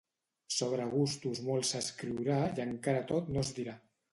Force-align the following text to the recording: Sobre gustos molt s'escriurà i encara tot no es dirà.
Sobre 0.53 0.87
gustos 0.93 1.43
molt 1.49 1.69
s'escriurà 1.73 2.39
i 2.57 2.67
encara 2.67 3.07
tot 3.13 3.31
no 3.37 3.45
es 3.47 3.57
dirà. 3.61 3.79